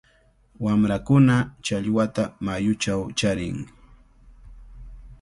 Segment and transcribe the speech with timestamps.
[0.63, 3.57] Wamrakuna challwata mayuchaw charin.